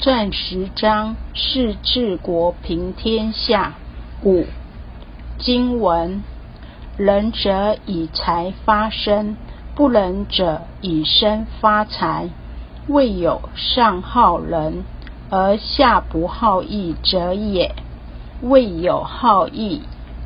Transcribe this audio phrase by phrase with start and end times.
[0.00, 3.74] 战十章，是治国平天下。
[4.24, 4.46] 五
[5.38, 6.24] 经文：
[6.96, 9.36] 仁者以财发身，
[9.74, 12.30] 不仁者以身发财。
[12.88, 14.84] 未有上好人
[15.28, 17.72] 而下不好义者也；
[18.40, 19.82] 未有好义，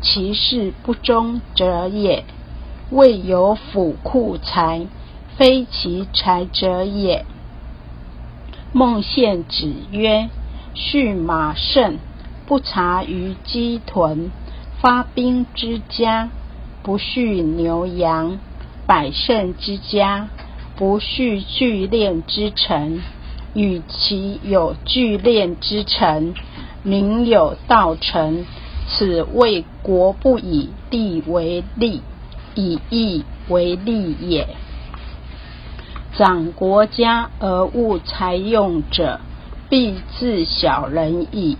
[0.00, 2.24] 其事不忠者也；
[2.90, 4.86] 未有府库财，
[5.36, 7.26] 非其财者也。
[8.78, 10.30] 孟宪子曰
[10.72, 11.98] ：“畜马胜，
[12.46, 14.30] 不察于鸡豚；
[14.80, 16.30] 发兵之家，
[16.84, 18.38] 不畜牛羊；
[18.86, 20.28] 百胜之家，
[20.76, 23.02] 不畜聚练之臣。
[23.52, 26.34] 与其有聚练之臣，
[26.84, 28.46] 民有道臣。
[28.86, 32.00] 此谓国不以利为利，
[32.54, 34.46] 以义为利也。”
[36.18, 39.20] 长国家而务财用者，
[39.68, 41.56] 必自小人矣。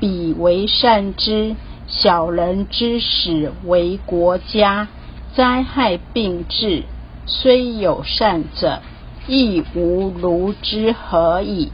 [0.00, 1.54] 彼为善之，
[1.86, 4.88] 小人之始为国家，
[5.34, 6.84] 灾害并至，
[7.26, 8.80] 虽有善者，
[9.28, 11.70] 亦无如之何矣。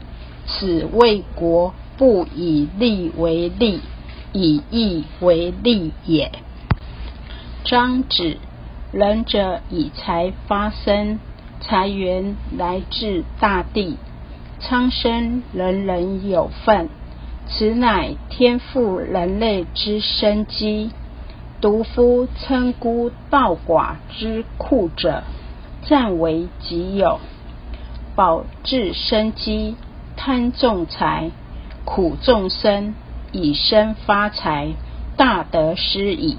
[0.47, 3.79] 此谓国不以利为利，
[4.33, 6.33] 以义为利也。
[7.63, 8.35] 张子，
[8.91, 11.19] 仁者以财发身。
[11.59, 13.97] 财源来自大地，
[14.59, 16.89] 苍生人人有份，
[17.47, 20.91] 此乃天赋人类之生机。
[21.59, 25.23] 独夫称孤道寡之酷者，
[25.81, 27.19] 占为己有，
[28.15, 29.75] 保自生机，
[30.15, 31.31] 贪重财，
[31.83, 32.93] 苦众生，
[33.31, 34.73] 以身发财，
[35.17, 36.37] 大得失矣。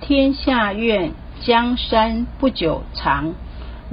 [0.00, 1.12] 天下愿
[1.42, 3.34] 江山不久长。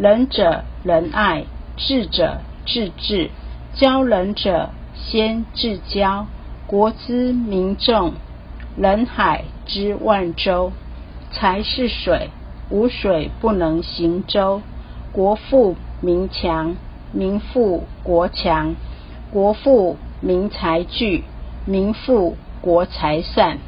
[0.01, 1.45] 仁者仁爱，
[1.77, 3.29] 智者智智，
[3.75, 6.25] 教人者先智教。
[6.65, 8.13] 国之民众，
[8.75, 10.71] 人海之万州。
[11.31, 12.31] 财是水，
[12.71, 14.63] 无水不能行舟。
[15.11, 16.75] 国富民强，
[17.11, 18.73] 民富国强。
[19.31, 21.25] 国富民财聚，
[21.67, 23.59] 民富国财散。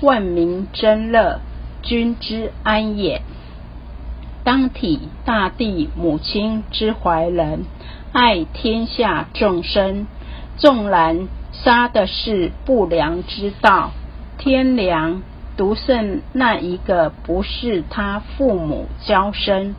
[0.00, 1.38] 万民争乐，
[1.82, 3.22] 君之安也。
[4.44, 7.64] 当体大地母亲之怀仁，
[8.12, 10.06] 爱天下众生。
[10.56, 13.92] 纵然杀的是不良之道，
[14.38, 15.22] 天良
[15.56, 19.74] 独胜那一个不是他父母教生，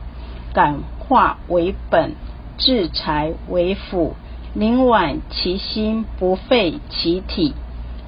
[0.52, 2.14] 感化为本，
[2.58, 4.14] 治财为辅，
[4.52, 7.52] 宁枉其心，不废其体；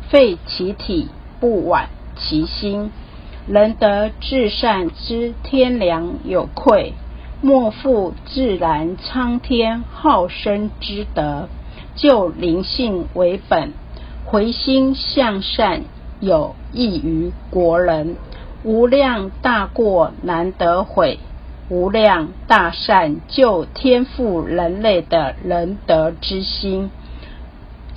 [0.08, 1.86] 废其体，不枉
[2.16, 2.90] 其心。
[3.48, 6.94] 仁德至善之天良有愧，
[7.42, 11.48] 莫负自然苍天好生之德。
[11.94, 13.72] 就灵性为本，
[14.24, 15.84] 回心向善，
[16.18, 18.16] 有益于国人。
[18.64, 21.20] 无量大过难得悔，
[21.68, 26.90] 无量大善就天赋人类的仁德之心。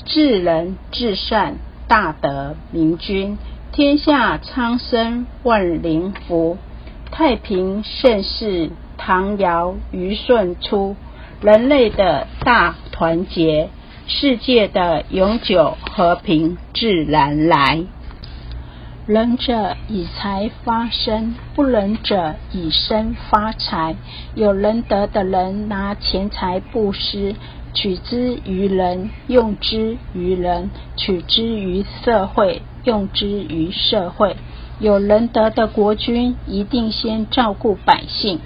[0.05, 1.55] 至仁至善，
[1.87, 3.39] 大德明君。
[3.79, 6.57] 天下苍生万灵福，
[7.11, 10.97] 太平盛世唐尧虞舜初，
[11.39, 13.69] 人类的大团结，
[14.05, 17.85] 世界的永久和平自然来。
[19.05, 23.95] 仁者以财发身，不仁者以身发财。
[24.35, 27.33] 有仁德的人拿钱财布施，
[27.73, 32.61] 取之于人，用之于人，取之于社会。
[32.83, 34.35] 用之于社会，
[34.79, 38.39] 有仁德的国君一定先照顾百姓，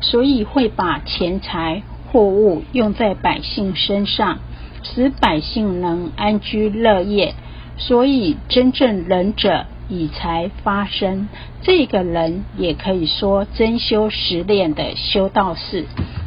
[0.00, 4.38] 所以会把钱财货物用在百姓身上，
[4.82, 7.34] 使百姓能安居乐业。
[7.78, 11.28] 所以，真正仁者以财发身，
[11.62, 15.84] 这个人也可以说真修实练的修道士，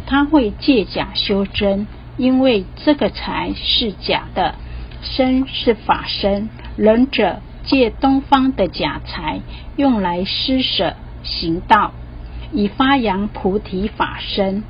[0.08, 4.56] 他会借假修真，因为这个财是假的，
[5.02, 7.42] 身是法身，仁者。
[7.64, 9.42] 借东方的假财
[9.76, 11.92] 用来施舍行道，
[12.52, 14.64] 以发扬菩提法身。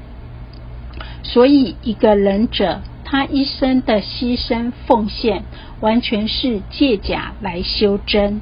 [1.23, 5.43] 所以，一个仁者，他一生的牺牲奉献，
[5.79, 8.41] 完全是借假来修真。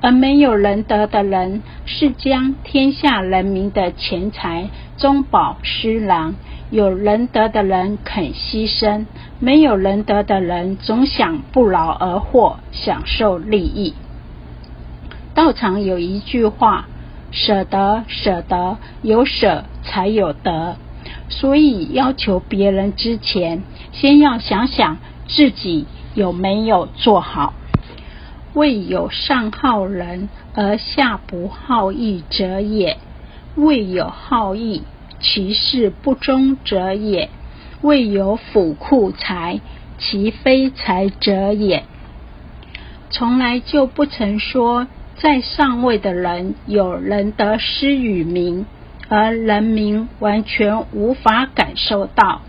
[0.00, 6.34] 而没有仁德的人，是将天下人民的钱财中饱私囊。
[6.70, 9.06] 有仁德的人肯牺牲，
[9.40, 13.94] 没有仁德的人总想不劳而获，享受利益。
[15.34, 16.86] 道场有一句话：
[17.30, 20.76] 舍得，舍得，有舍才有得。
[21.30, 23.62] 所以要求别人之前，
[23.92, 27.54] 先要想想自己有没有做好。
[28.52, 32.96] 未有上好人而下不好义者也；
[33.54, 34.82] 未有好义，
[35.20, 37.28] 其事不忠者也；
[37.82, 39.60] 未有府库财，
[39.98, 41.84] 其非财者也。
[43.10, 44.86] 从来就不曾说，
[45.16, 48.66] 在上位的人有仁德施与民，
[49.08, 52.42] 而人民完全无法感受到，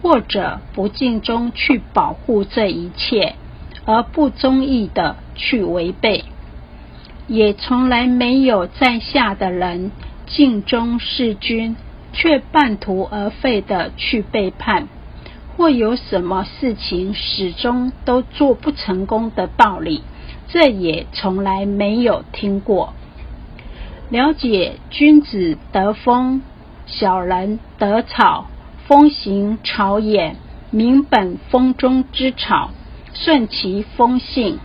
[0.00, 3.34] 或者不尽忠去保护这一切，
[3.84, 6.24] 而不忠义的去违背。
[7.26, 9.90] 也从来没有在下的人
[10.26, 11.76] 尽忠事君，
[12.16, 14.88] 却半途而废的去背叛。
[15.56, 20.02] 或有什么事情始终都做不成功的道理，
[20.48, 22.92] 这也从来没有听过。
[24.10, 26.42] 了解君子得风，
[26.84, 28.48] 小人得草，
[28.86, 30.36] 风行草野，
[30.70, 32.70] 民本风中之草，
[33.14, 34.58] 顺其风性。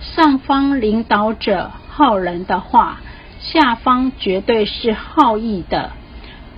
[0.00, 3.00] 上方领导者好人的话，
[3.40, 5.90] 下方绝对是好意的。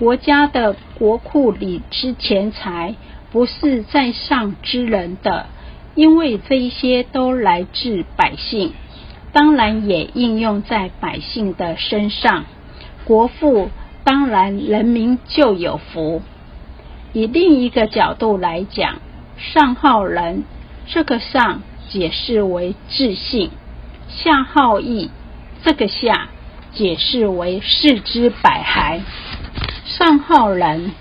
[0.03, 2.97] 国家的国库里之钱财。
[3.31, 5.47] 不是在上之人的，
[5.95, 8.73] 因为这些都来自百姓，
[9.33, 12.47] 当然也应用在百姓的身上。
[13.05, 13.71] 国富，
[14.03, 16.21] 当然人民就有福。
[17.13, 18.97] 以另一个角度来讲，
[19.39, 20.43] 上好人，
[20.89, 23.51] 这个上解释为自信；
[24.09, 25.11] 下好义，
[25.63, 26.29] 这个下
[26.73, 29.01] 解释为视之百骸。
[29.99, 30.93] 上好人。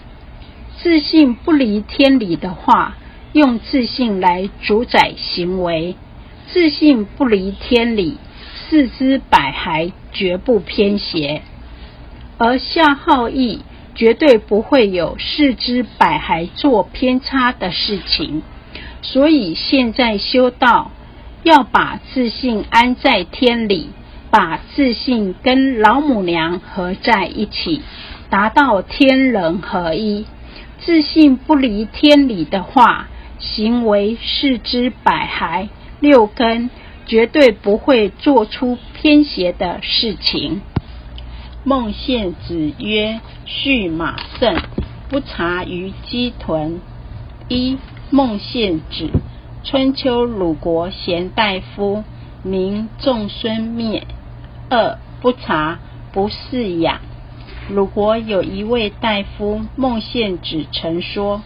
[0.78, 2.98] 自信不离天理的话，
[3.32, 5.96] 用自信来主宰行为；
[6.48, 8.18] 自信不离天理，
[8.68, 11.42] 四肢百骸绝不偏邪。
[12.38, 13.62] 而下好义，
[13.96, 18.42] 绝对不会有四肢百骸做偏差的事情。
[19.02, 20.92] 所以现在修道，
[21.44, 23.92] 要把自信安在天理，
[24.30, 27.82] 把自信跟老母娘合在一起，
[28.32, 30.26] 达到天人合一。
[30.80, 33.08] 自信不离天理的话，
[33.38, 35.68] 行为四肢百骸
[36.00, 36.72] 六根，
[37.06, 40.62] 绝对不会做出偏邪的事情。
[41.64, 44.60] 孟献子曰：“畜马胜，
[45.10, 46.80] 不察于鸡豚。”
[47.50, 47.78] 一
[48.10, 49.10] 孟献子，
[49.64, 52.04] 春秋鲁国贤大夫，
[52.44, 54.08] 名仲孙灭。
[54.70, 55.80] 二不察，
[56.14, 57.02] 不饲养。
[57.72, 61.42] 鲁国有一位大夫孟献子曾说：“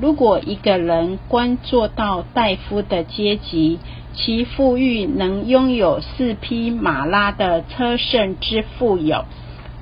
[0.00, 3.78] 如果一个人官做到大夫的阶级，
[4.14, 9.26] 其富裕能拥有四匹马拉的车胜之富有，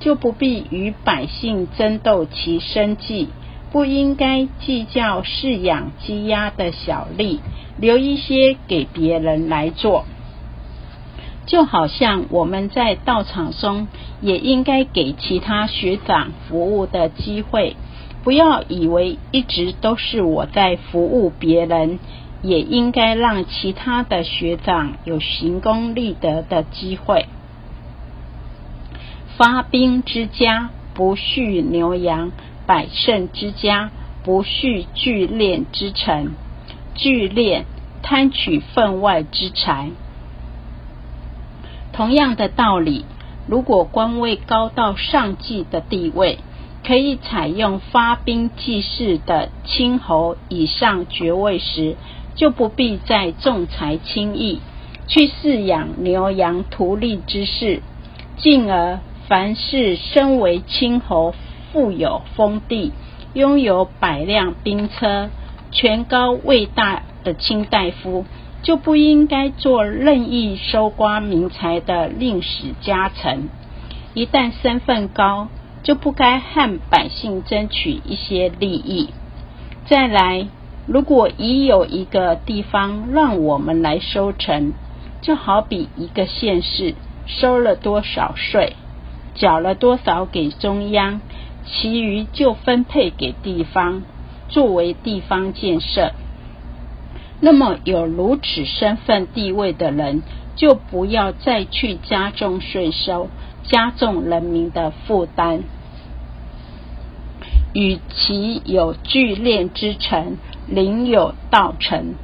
[0.01, 3.29] 就不必与百姓争斗其生计，
[3.71, 7.39] 不应该计较饲养鸡鸭的小利，
[7.77, 10.03] 留一些给别人来做。”
[11.45, 13.87] 就好像我们在道场中，
[14.21, 17.75] 也应该给其他学长服务的机会，
[18.23, 21.99] 不要以为一直都是我在服务别人，
[22.41, 27.27] 也应该让其他的学长有行功立德的机会。
[29.37, 32.31] 发兵之家不畜牛羊，
[32.65, 33.91] 百胜之家
[34.23, 36.31] 不畜聚敛之臣，
[36.95, 37.65] 聚敛
[38.01, 39.91] 贪取分外之财。
[41.95, 43.05] 同样的道理，
[43.47, 46.39] 如果官位高到上级的地位，
[46.85, 51.95] 可以采用发兵济事的亲侯以上爵位时，
[52.35, 54.59] 就不必再重财轻义，
[55.07, 57.81] 去饲养牛羊图利之事，
[58.35, 58.99] 进而
[59.29, 61.33] 凡是身为亲侯、
[61.71, 62.91] 富有封地、
[63.33, 65.29] 拥有百辆兵车、
[65.71, 68.25] 权高位大的卿大夫。
[68.65, 73.47] 就不应该做任意收刮民财的令史家臣。
[74.15, 75.49] 一旦身份高，
[75.83, 79.11] 就不该和百姓争取一些利益。
[79.85, 80.47] 再来，
[80.87, 84.73] 如果已有一个地方让我们来收成，
[85.21, 86.95] 就好比一个县市
[87.27, 88.73] 收了多少税，
[89.35, 91.21] 缴了多少给中央，
[91.67, 94.01] 其余就分配给地方，
[94.49, 96.13] 作为地方建设。
[97.39, 100.23] 那么有如此身份地位的人，
[100.55, 103.29] 就不要再去加重税收，
[103.63, 105.63] 加重人民的负担。
[107.73, 110.37] 与其有聚敛之臣，
[110.67, 112.15] 宁有盗臣。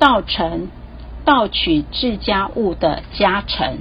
[0.00, 0.68] 盗臣，
[1.24, 3.78] 盗取自家物的家臣。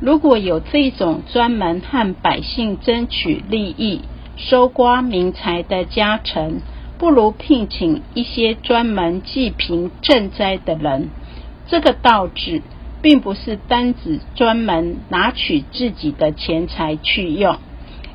[0.00, 4.02] 如果有这种专门和百姓争取利益、
[4.36, 6.60] 收刮民财的家臣，
[6.98, 11.10] 不如聘请一些专门济贫赈灾的人。
[11.66, 12.62] 这个道志
[13.02, 17.56] 并不是单指专门拿取自己的钱财去用，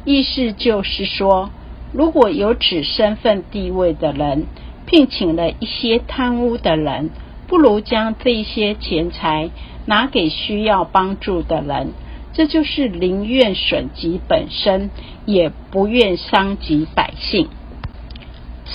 [0.05, 1.49] 意思就是说，
[1.91, 4.45] 如果有此身份地位的人
[4.85, 7.09] 聘请了一些贪污的人，
[7.47, 9.49] 不如将这些钱财
[9.85, 11.93] 拿给需要帮助的人。
[12.31, 14.91] 这就是宁愿损及本身，
[15.25, 17.49] 也不愿伤及百姓。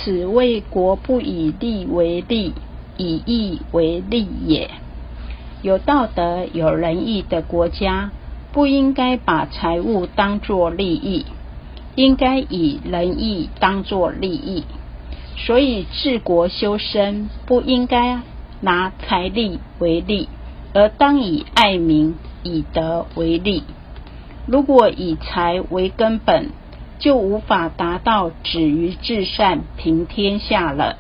[0.04, 2.52] 此为国不以利为利，
[2.98, 4.70] 以义为利也。
[5.62, 8.10] 有道德、有仁义的国家，
[8.52, 11.24] 不应该把财物当作利益，
[11.94, 14.64] 应该以仁义当作利益。
[15.38, 18.20] 所以治国修身，不应该
[18.60, 20.28] 拿财力为利，
[20.74, 22.14] 而当以爱民。
[22.46, 23.62] 以德为利，
[24.46, 26.50] 如果以财为根本，
[26.98, 30.96] 就无法达到止于至善、平天下了。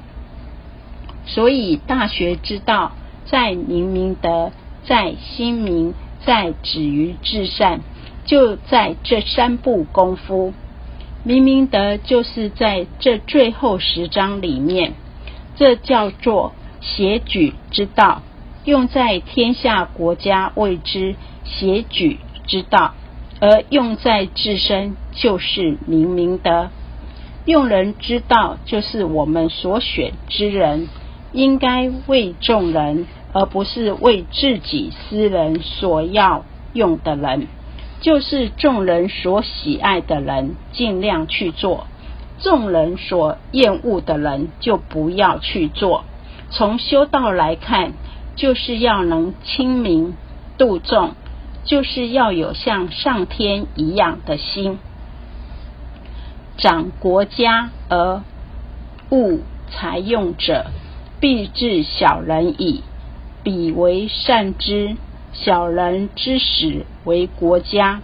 [1.26, 2.92] 所以，大学之道，
[3.26, 4.52] 在明明德，
[4.84, 7.80] 在心明，在止于至善，
[8.24, 10.52] 就在这三步功夫。
[11.22, 14.92] 明明德就是在这最后十章里面，
[15.56, 18.22] 这叫做协举之道，
[18.64, 21.16] 用在天下国家谓之。
[21.46, 22.94] 协举之道，
[23.46, 26.70] 而用在自身就是明明德。
[27.44, 30.88] 用人之道，就是我们所选之人，
[31.34, 37.46] 应该为众人，而不是为自己私人所要用的人。
[38.00, 41.84] 就是众人所喜爱的人，尽量去做；
[42.38, 46.04] 众人所厌恶的人，就不要去做。
[46.48, 47.92] 从修道来看，
[48.36, 50.14] 就是要能亲民
[50.56, 51.10] 度众。
[51.64, 54.78] 就是要有像上天一样的心，
[56.58, 58.22] 长国家而
[59.10, 59.40] 务
[59.70, 60.66] 财用者，
[61.20, 62.82] 必致小人矣。
[63.42, 64.96] 彼为善之，
[65.32, 68.02] 小人之始为国家，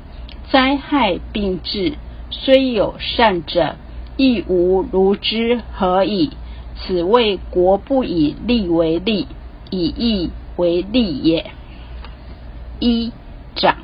[0.50, 1.94] 灾害并至，
[2.30, 3.76] 虽有善者，
[4.16, 6.30] 亦无如之何矣。
[6.76, 9.26] 此谓国不以利为利，
[9.70, 11.50] 以义为利也。
[12.78, 13.12] 一。
[13.54, 13.76] 长，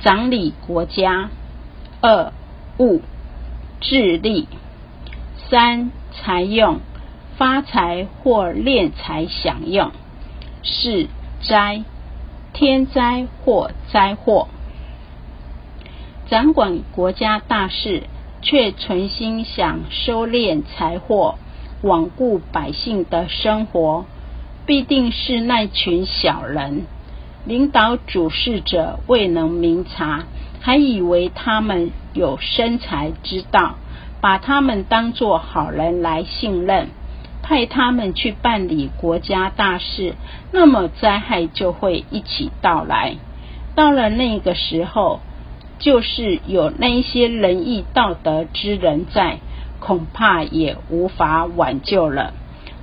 [0.00, 1.28] 掌理国家；
[2.00, 2.32] 二
[2.78, 3.00] 物，
[3.80, 4.46] 智力；
[5.50, 6.80] 三财用，
[7.36, 9.90] 发财或敛财享用；
[10.62, 11.08] 四
[11.40, 11.84] 灾，
[12.52, 14.48] 天灾或灾祸。
[16.28, 18.04] 掌管国家大事，
[18.42, 21.36] 却存心想收敛财货，
[21.82, 24.04] 罔顾百姓的生活，
[24.66, 26.86] 必定是那群小人。
[27.48, 30.24] 领导主事者未能明察，
[30.60, 33.76] 还以为他们有生财之道，
[34.20, 36.88] 把他们当作好人来信任，
[37.42, 40.14] 派他们去办理国家大事，
[40.52, 43.14] 那么灾害就会一起到来。
[43.74, 45.20] 到了那个时候，
[45.78, 49.38] 就是有那些仁义道德之人在，
[49.80, 52.34] 恐怕也无法挽救了。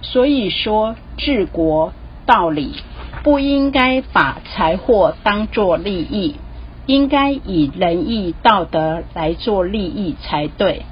[0.01, 1.93] 所以说，治国
[2.25, 2.73] 道理。
[3.25, 6.35] 不应该把财货当作利益，
[6.85, 10.83] 应该以仁义道德来做利益才对。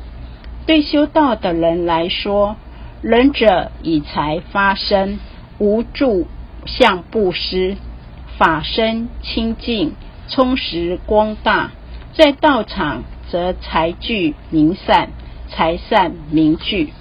[0.66, 2.56] 对修道的人来说，
[3.04, 5.20] 仁者以财发生，
[5.60, 6.26] 无助
[6.66, 7.78] 向布施，
[8.40, 9.94] 法身清净，
[10.28, 11.70] 充实光大。
[12.14, 15.10] 在道场则财聚名散，
[15.50, 16.94] 财散名聚。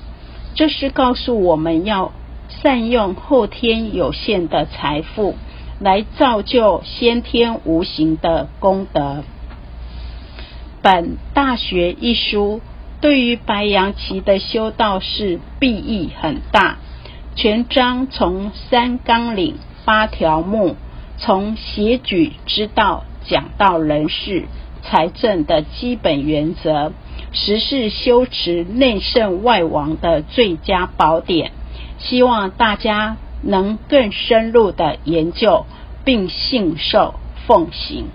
[0.54, 2.12] 这是告诉我们要。
[2.60, 5.36] 善用后天有限的财富，
[5.80, 9.24] 来造就先天无形的功德。
[10.82, 12.60] 本大学一书
[13.00, 16.78] 对于白羊旗的修道士裨益很大。
[17.34, 20.76] 全章从三纲领八条目，
[21.16, 24.44] 从邪举之道讲到人事
[24.82, 26.92] 财政的基本原则，
[27.32, 31.52] 实是修持内圣外王的最佳宝典。
[32.02, 35.66] 希望大家能更深入的研究，
[36.04, 37.14] 并信受
[37.46, 38.06] 奉行。